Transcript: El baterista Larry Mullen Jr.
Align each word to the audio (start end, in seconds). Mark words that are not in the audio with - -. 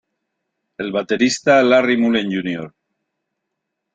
El 0.83 0.89
baterista 0.95 1.61
Larry 1.61 1.95
Mullen 1.97 2.31
Jr. 2.31 2.73